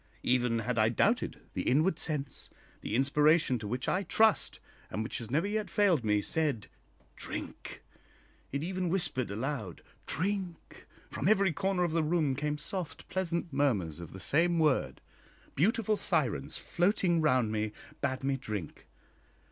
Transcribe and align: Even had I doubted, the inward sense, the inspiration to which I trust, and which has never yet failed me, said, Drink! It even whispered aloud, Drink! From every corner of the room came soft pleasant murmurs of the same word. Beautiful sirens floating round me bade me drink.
Even 0.23 0.57
had 0.57 0.79
I 0.79 0.89
doubted, 0.89 1.41
the 1.53 1.61
inward 1.61 1.99
sense, 1.99 2.49
the 2.81 2.95
inspiration 2.95 3.59
to 3.59 3.67
which 3.67 3.87
I 3.87 4.01
trust, 4.01 4.59
and 4.89 5.03
which 5.03 5.19
has 5.19 5.29
never 5.29 5.45
yet 5.45 5.69
failed 5.69 6.03
me, 6.03 6.23
said, 6.23 6.69
Drink! 7.15 7.83
It 8.51 8.63
even 8.63 8.89
whispered 8.89 9.29
aloud, 9.29 9.83
Drink! 10.07 10.87
From 11.11 11.27
every 11.27 11.53
corner 11.53 11.83
of 11.83 11.91
the 11.91 12.01
room 12.01 12.35
came 12.35 12.57
soft 12.57 13.09
pleasant 13.09 13.53
murmurs 13.53 13.99
of 13.99 14.11
the 14.11 14.19
same 14.19 14.57
word. 14.57 15.01
Beautiful 15.53 15.97
sirens 15.97 16.57
floating 16.57 17.21
round 17.21 17.51
me 17.51 17.71
bade 18.01 18.23
me 18.23 18.37
drink. 18.37 18.87